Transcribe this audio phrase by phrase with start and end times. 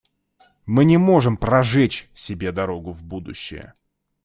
[0.65, 3.75] Мы не можем прожечь себе дорогу в будущее.